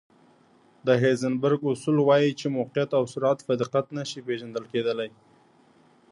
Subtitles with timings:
[0.87, 5.09] د هایزنبرګ اصول وایي چې موقعیت او سرعت په دقت نه شي پېژندل کېدلی.